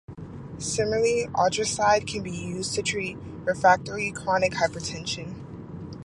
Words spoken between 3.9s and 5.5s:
chronic hypotension.